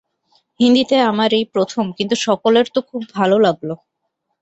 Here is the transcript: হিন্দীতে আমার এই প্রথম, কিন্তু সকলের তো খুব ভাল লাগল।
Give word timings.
হিন্দীতে 0.59 0.97
আমার 1.01 1.29
এই 1.33 1.45
প্রথম, 1.53 1.85
কিন্তু 1.97 2.15
সকলের 2.21 2.65
তো 2.75 2.79
খুব 2.89 3.01
ভাল 3.13 3.31
লাগল। 3.41 3.69